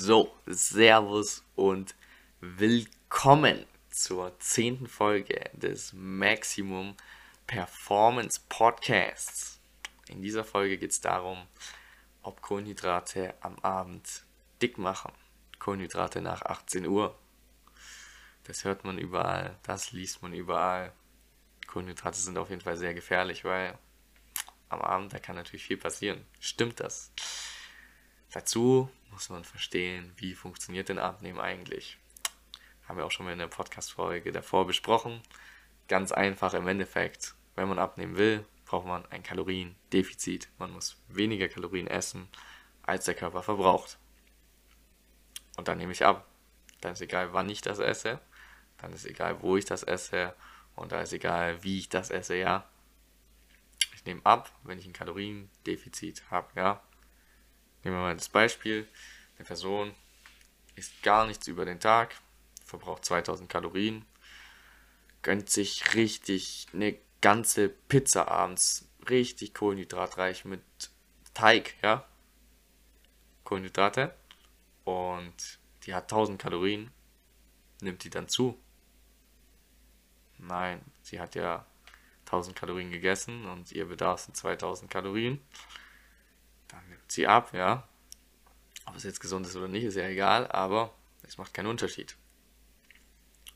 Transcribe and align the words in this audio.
So, 0.00 0.32
Servus 0.46 1.42
und 1.56 1.96
willkommen 2.40 3.66
zur 3.90 4.38
zehnten 4.38 4.86
Folge 4.86 5.50
des 5.54 5.92
Maximum 5.92 6.96
Performance 7.48 8.40
Podcasts. 8.48 9.58
In 10.06 10.22
dieser 10.22 10.44
Folge 10.44 10.78
geht 10.78 10.92
es 10.92 11.00
darum, 11.00 11.48
ob 12.22 12.40
Kohlenhydrate 12.42 13.34
am 13.40 13.58
Abend 13.58 14.22
dick 14.62 14.78
machen. 14.78 15.10
Kohlenhydrate 15.58 16.22
nach 16.22 16.42
18 16.42 16.86
Uhr. 16.86 17.18
Das 18.44 18.62
hört 18.62 18.84
man 18.84 18.98
überall, 18.98 19.58
das 19.64 19.90
liest 19.90 20.22
man 20.22 20.32
überall. 20.32 20.92
Kohlenhydrate 21.66 22.18
sind 22.18 22.38
auf 22.38 22.50
jeden 22.50 22.62
Fall 22.62 22.76
sehr 22.76 22.94
gefährlich, 22.94 23.44
weil 23.44 23.76
am 24.68 24.80
Abend, 24.80 25.12
da 25.12 25.18
kann 25.18 25.34
natürlich 25.34 25.66
viel 25.66 25.76
passieren. 25.76 26.24
Stimmt 26.38 26.78
das? 26.78 27.10
Dazu 28.32 28.90
muss 29.10 29.30
man 29.30 29.44
verstehen, 29.44 30.12
wie 30.16 30.34
funktioniert 30.34 30.88
denn 30.88 30.98
Abnehmen 30.98 31.40
eigentlich. 31.40 31.98
Haben 32.86 32.98
wir 32.98 33.06
auch 33.06 33.10
schon 33.10 33.26
mal 33.26 33.32
in 33.32 33.38
der 33.38 33.48
Podcast-Folge 33.48 34.32
davor 34.32 34.66
besprochen. 34.66 35.22
Ganz 35.88 36.12
einfach 36.12 36.54
im 36.54 36.68
Endeffekt, 36.68 37.34
wenn 37.54 37.68
man 37.68 37.78
abnehmen 37.78 38.16
will, 38.16 38.44
braucht 38.66 38.86
man 38.86 39.04
ein 39.06 39.22
Kaloriendefizit. 39.22 40.48
Man 40.58 40.72
muss 40.72 40.96
weniger 41.08 41.48
Kalorien 41.48 41.86
essen, 41.86 42.28
als 42.82 43.06
der 43.06 43.14
Körper 43.14 43.42
verbraucht. 43.42 43.98
Und 45.56 45.68
dann 45.68 45.78
nehme 45.78 45.92
ich 45.92 46.04
ab. 46.04 46.26
Dann 46.80 46.92
ist 46.92 47.00
egal, 47.00 47.32
wann 47.32 47.48
ich 47.48 47.62
das 47.62 47.78
esse. 47.78 48.20
Dann 48.76 48.92
ist 48.92 49.06
egal, 49.06 49.42
wo 49.42 49.56
ich 49.56 49.64
das 49.64 49.82
esse. 49.82 50.34
Und 50.76 50.92
da 50.92 51.00
ist 51.02 51.12
egal, 51.12 51.62
wie 51.64 51.78
ich 51.78 51.88
das 51.88 52.10
esse, 52.10 52.36
ja. 52.36 52.68
Ich 53.94 54.04
nehme 54.04 54.24
ab, 54.24 54.52
wenn 54.62 54.78
ich 54.78 54.86
ein 54.86 54.92
Kaloriendefizit 54.92 56.30
habe, 56.30 56.48
ja. 56.54 56.82
Nehmen 57.88 58.00
wir 58.00 58.04
mal 58.04 58.16
das 58.16 58.28
Beispiel. 58.28 58.86
Eine 59.38 59.46
Person 59.46 59.94
isst 60.76 61.02
gar 61.02 61.26
nichts 61.26 61.46
über 61.46 61.64
den 61.64 61.80
Tag, 61.80 62.14
verbraucht 62.62 63.02
2000 63.06 63.48
Kalorien, 63.48 64.04
gönnt 65.22 65.48
sich 65.48 65.94
richtig 65.94 66.66
eine 66.74 66.98
ganze 67.22 67.70
Pizza 67.70 68.28
abends, 68.28 68.90
richtig 69.08 69.54
kohlenhydratreich 69.54 70.44
mit 70.44 70.60
Teig, 71.32 71.76
ja. 71.82 72.06
Kohlenhydrate. 73.44 74.14
Und 74.84 75.58
die 75.84 75.94
hat 75.94 76.12
1000 76.12 76.38
Kalorien. 76.38 76.90
Nimmt 77.80 78.04
die 78.04 78.10
dann 78.10 78.28
zu? 78.28 78.60
Nein, 80.36 80.82
sie 81.00 81.20
hat 81.20 81.34
ja 81.34 81.64
1000 82.26 82.54
Kalorien 82.54 82.90
gegessen 82.90 83.46
und 83.46 83.72
ihr 83.72 83.86
Bedarf 83.86 84.20
sind 84.20 84.36
2000 84.36 84.90
Kalorien. 84.90 85.40
Dann 86.68 86.86
nimmt 86.88 87.10
sie 87.10 87.26
ab, 87.26 87.52
ja. 87.52 87.88
Ob 88.86 88.96
es 88.96 89.04
jetzt 89.04 89.20
gesund 89.20 89.46
ist 89.46 89.56
oder 89.56 89.68
nicht, 89.68 89.84
ist 89.84 89.96
ja 89.96 90.06
egal, 90.06 90.46
aber 90.50 90.94
es 91.22 91.38
macht 91.38 91.52
keinen 91.52 91.66
Unterschied. 91.66 92.16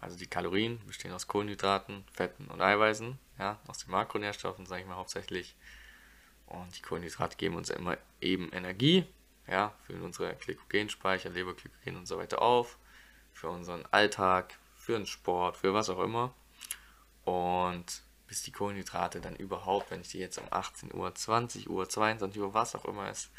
Also 0.00 0.16
die 0.16 0.26
Kalorien 0.26 0.80
bestehen 0.86 1.12
aus 1.12 1.26
Kohlenhydraten, 1.26 2.04
Fetten 2.12 2.46
und 2.48 2.60
Eiweißen, 2.60 3.18
ja, 3.38 3.58
aus 3.66 3.78
den 3.78 3.90
Makronährstoffen, 3.90 4.66
sage 4.66 4.82
ich 4.82 4.88
mal 4.88 4.96
hauptsächlich. 4.96 5.56
Und 6.46 6.76
die 6.76 6.82
Kohlenhydrate 6.82 7.36
geben 7.36 7.56
uns 7.56 7.70
immer 7.70 7.98
eben 8.20 8.52
Energie, 8.52 9.04
ja, 9.48 9.74
füllen 9.84 10.02
unsere 10.02 10.34
Glykogenspeicher, 10.36 11.30
Leberglykogen 11.30 11.96
und 11.96 12.06
so 12.06 12.18
weiter 12.18 12.42
auf, 12.42 12.78
für 13.32 13.48
unseren 13.48 13.84
Alltag, 13.90 14.58
für 14.76 14.92
den 14.92 15.06
Sport, 15.06 15.56
für 15.56 15.74
was 15.74 15.90
auch 15.90 16.00
immer. 16.00 16.34
Und 17.24 18.02
bis 18.26 18.42
die 18.42 18.52
Kohlenhydrate 18.52 19.20
dann 19.20 19.36
überhaupt, 19.36 19.90
wenn 19.90 20.00
ich 20.00 20.08
die 20.08 20.18
jetzt 20.18 20.38
um 20.38 20.46
18 20.50 20.92
Uhr, 20.94 21.14
20 21.14 21.70
Uhr, 21.70 21.88
22 21.88 22.40
Uhr, 22.42 22.54
was 22.54 22.74
auch 22.74 22.84
immer 22.84 23.10
ist, 23.10 23.30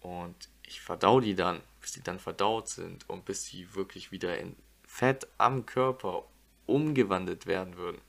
und 0.00 0.48
ich 0.62 0.80
verdau 0.80 1.20
die 1.20 1.34
dann, 1.34 1.60
bis 1.80 1.92
die 1.92 2.02
dann 2.02 2.20
verdaut 2.20 2.68
sind 2.68 3.08
und 3.08 3.24
bis 3.24 3.44
sie 3.44 3.74
wirklich 3.74 4.12
wieder 4.12 4.38
in 4.38 4.56
Fett 4.84 5.26
am 5.38 5.66
Körper 5.66 6.24
umgewandelt 6.66 7.46
werden 7.46 7.76
würden. 7.76 8.00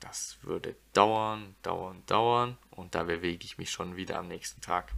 Das 0.00 0.38
würde 0.42 0.76
dauern, 0.92 1.54
dauern, 1.62 2.02
dauern 2.06 2.58
und 2.70 2.94
da 2.94 3.04
bewege 3.04 3.44
ich 3.44 3.58
mich 3.58 3.70
schon 3.70 3.96
wieder 3.96 4.18
am 4.18 4.28
nächsten 4.28 4.60
Tag. 4.60 4.92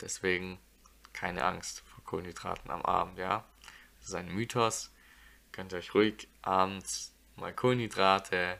Deswegen 0.00 0.58
keine 1.12 1.44
Angst 1.44 1.80
vor 1.80 2.04
Kohlenhydraten 2.04 2.70
am 2.70 2.82
Abend, 2.82 3.18
ja. 3.18 3.44
Das 3.98 4.08
ist 4.08 4.14
ein 4.14 4.32
Mythos. 4.32 4.90
Könnt 5.52 5.74
euch 5.74 5.94
ruhig 5.94 6.28
abends 6.40 7.12
mal 7.36 7.54
Kohlenhydrate, 7.54 8.58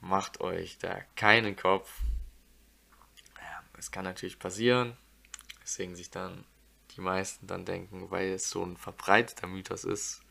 macht 0.00 0.40
euch 0.40 0.78
da 0.78 1.00
keinen 1.16 1.56
Kopf. 1.56 2.00
Es 3.76 3.90
kann 3.90 4.04
natürlich 4.04 4.38
passieren, 4.38 4.96
deswegen 5.62 5.96
sich 5.96 6.10
dann 6.10 6.44
die 6.96 7.00
meisten 7.00 7.46
dann 7.46 7.64
denken, 7.64 8.10
weil 8.10 8.30
es 8.30 8.50
so 8.50 8.62
ein 8.64 8.76
verbreiteter 8.76 9.46
Mythos 9.46 9.84
ist, 9.84 10.22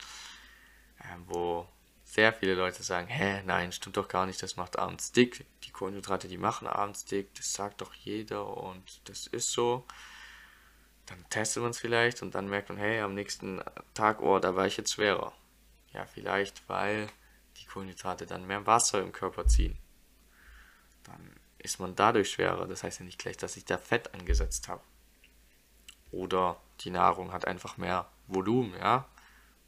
wo 1.26 1.68
sehr 2.04 2.34
viele 2.34 2.56
Leute 2.56 2.84
sagen, 2.84 3.08
hä, 3.08 3.42
nein, 3.46 3.72
stimmt 3.72 3.98
doch 3.98 4.08
gar 4.08 4.26
nicht, 4.26 4.42
das 4.42 4.56
macht 4.56 4.80
abends 4.80 5.12
dick. 5.12 5.46
Die 5.64 5.72
Kohlenhydrate, 5.72 6.28
die 6.28 6.38
machen 6.38 6.68
abends 6.68 7.06
dick, 7.06 7.34
das 7.36 7.54
sagt 7.54 7.82
doch 7.82 7.94
jeder 7.94 8.58
und 8.58 9.02
das 9.10 9.28
ist 9.28 9.52
so. 9.52 9.86
Dann 11.10 11.26
testet 11.30 11.64
man 11.64 11.72
es 11.72 11.80
vielleicht 11.80 12.22
und 12.22 12.36
dann 12.36 12.48
merkt 12.48 12.70
man, 12.70 12.78
hey, 12.78 13.02
am 13.02 13.16
nächsten 13.16 13.62
Tag, 13.96 14.22
oh, 14.22 14.38
da 14.38 14.56
war 14.56 14.68
ich 14.68 14.78
jetzt 14.78 14.94
schwerer. 14.94 15.34
Ja, 15.92 16.06
vielleicht, 16.06 16.70
weil 16.70 17.08
die 17.58 17.66
Kohlenhydrate 17.66 18.28
dann 18.28 18.46
mehr 18.46 18.68
Wasser 18.68 19.02
im 19.02 19.12
Körper 19.12 19.48
ziehen. 19.48 19.76
Dann 21.04 21.36
ist 21.58 21.80
man 21.80 21.96
dadurch 21.96 22.30
schwerer. 22.30 22.68
Das 22.68 22.84
heißt 22.84 23.00
ja 23.00 23.06
nicht 23.06 23.20
gleich, 23.20 23.38
dass 23.38 23.58
ich 23.58 23.66
da 23.66 23.80
Fett 23.80 24.14
angesetzt 24.14 24.68
habe. 24.68 24.84
Oder 26.12 26.62
die 26.82 26.92
Nahrung 26.92 27.34
hat 27.34 27.46
einfach 27.46 27.78
mehr 27.78 28.08
Volumen, 28.28 28.76
ja, 28.80 29.08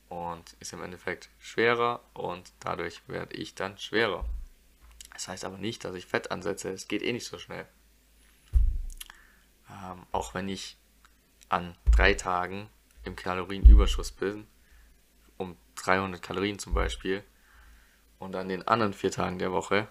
und 0.09 0.53
ist 0.59 0.73
im 0.73 0.83
Endeffekt 0.83 1.29
schwerer 1.39 2.01
und 2.13 2.51
dadurch 2.59 3.07
werde 3.07 3.35
ich 3.35 3.55
dann 3.55 3.77
schwerer. 3.77 4.25
Das 5.13 5.27
heißt 5.27 5.45
aber 5.45 5.57
nicht, 5.57 5.83
dass 5.85 5.95
ich 5.95 6.05
Fett 6.05 6.31
ansetze. 6.31 6.69
Es 6.69 6.87
geht 6.87 7.01
eh 7.01 7.13
nicht 7.13 7.25
so 7.25 7.37
schnell. 7.37 7.67
Ähm, 9.69 10.05
auch 10.11 10.33
wenn 10.33 10.49
ich 10.49 10.77
an 11.51 11.75
drei 11.91 12.13
Tagen 12.13 12.69
im 13.03 13.17
Kalorienüberschuss 13.17 14.13
bin, 14.13 14.47
um 15.37 15.57
300 15.75 16.21
Kalorien 16.21 16.59
zum 16.59 16.73
Beispiel, 16.73 17.23
und 18.19 18.35
an 18.35 18.47
den 18.47 18.65
anderen 18.67 18.93
vier 18.93 19.11
Tagen 19.11 19.37
der 19.37 19.51
Woche 19.51 19.87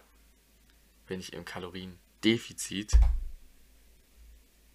bin 1.06 1.20
ich 1.20 1.34
im 1.34 1.44
Kaloriendefizit 1.44 2.99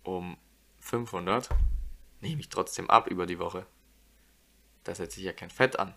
um 0.04 0.38
500, 0.80 1.50
nehme 2.22 2.42
ich 2.42 2.50
trotzdem 2.50 2.88
ab 2.90 3.08
über 3.08 3.26
die 3.26 3.40
Woche. 3.40 3.66
Da 4.84 4.94
setze 4.94 5.20
ich 5.20 5.26
ja 5.26 5.34
kein 5.34 5.50
Fett 5.50 5.80
an. 5.80 5.96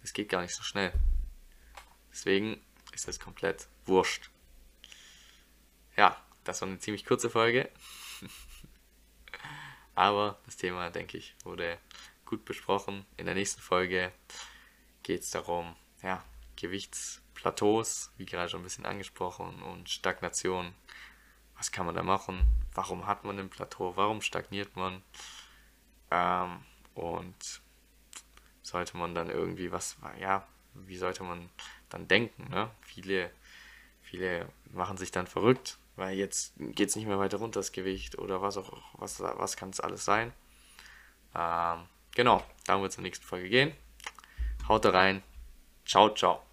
Das 0.00 0.14
geht 0.14 0.30
gar 0.30 0.40
nicht 0.40 0.54
so 0.54 0.62
schnell. 0.62 0.92
Deswegen 2.10 2.62
ist 2.92 3.06
das 3.06 3.20
komplett 3.20 3.68
wurscht. 3.84 4.30
Ja, 5.96 6.16
das 6.44 6.62
war 6.62 6.68
eine 6.68 6.78
ziemlich 6.78 7.04
kurze 7.04 7.28
Folge. 7.28 7.68
Aber 9.96 10.38
das 10.44 10.56
Thema, 10.56 10.90
denke 10.90 11.18
ich, 11.18 11.34
wurde 11.42 11.78
gut 12.26 12.44
besprochen. 12.44 13.06
In 13.16 13.26
der 13.26 13.34
nächsten 13.34 13.62
Folge 13.62 14.12
geht 15.02 15.22
es 15.22 15.30
darum, 15.30 15.74
ja, 16.02 16.22
Gewichtsplateaus, 16.56 18.12
wie 18.18 18.26
gerade 18.26 18.50
schon 18.50 18.60
ein 18.60 18.64
bisschen 18.64 18.86
angesprochen, 18.86 19.62
und 19.62 19.88
Stagnation. 19.88 20.74
Was 21.56 21.72
kann 21.72 21.86
man 21.86 21.94
da 21.94 22.02
machen? 22.02 22.46
Warum 22.74 23.06
hat 23.06 23.24
man 23.24 23.38
ein 23.38 23.48
Plateau? 23.48 23.96
Warum 23.96 24.20
stagniert 24.20 24.76
man? 24.76 25.02
Ähm, 26.10 26.62
und 26.94 27.62
sollte 28.62 28.98
man 28.98 29.14
dann 29.14 29.30
irgendwie 29.30 29.72
was, 29.72 29.96
ja, 30.20 30.46
wie 30.74 30.98
sollte 30.98 31.22
man 31.22 31.48
dann 31.88 32.06
denken? 32.06 32.50
Ne? 32.50 32.70
Viele, 32.82 33.30
viele 34.02 34.46
machen 34.72 34.98
sich 34.98 35.10
dann 35.10 35.26
verrückt, 35.26 35.78
weil 35.96 36.16
jetzt 36.16 36.52
geht 36.58 36.88
es 36.90 36.96
nicht 36.96 37.06
mehr 37.06 37.18
weiter 37.18 37.38
runter, 37.38 37.60
das 37.60 37.72
Gewicht 37.72 38.18
oder 38.18 38.42
was 38.42 38.56
auch, 38.56 38.72
was, 38.94 39.20
was 39.20 39.56
kann 39.56 39.70
es 39.70 39.80
alles 39.80 40.04
sein? 40.04 40.32
Ähm, 41.34 41.86
genau, 42.14 42.42
darum 42.66 42.82
wird 42.82 42.92
es 42.92 42.98
in 42.98 43.02
der 43.02 43.08
nächsten 43.08 43.26
Folge 43.26 43.48
gehen. 43.48 43.72
Haut 44.68 44.84
da 44.84 44.90
rein. 44.90 45.22
Ciao, 45.84 46.14
ciao. 46.14 46.46